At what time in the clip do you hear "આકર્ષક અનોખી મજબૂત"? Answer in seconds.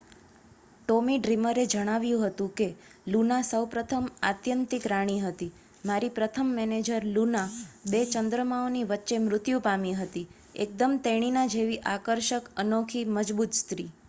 11.91-13.59